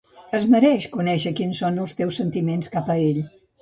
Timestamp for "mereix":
0.53-0.87